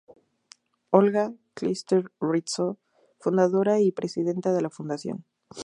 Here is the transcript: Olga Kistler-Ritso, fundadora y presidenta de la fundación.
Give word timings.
Olga 0.89 1.31
Kistler-Ritso, 1.55 2.75
fundadora 3.19 3.79
y 3.79 3.91
presidenta 3.91 4.51
de 4.51 4.63
la 4.63 4.71
fundación. 4.71 5.25